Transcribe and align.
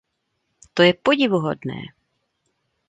To 0.75 0.81
je 0.83 0.93
podivuhodné! 1.05 1.79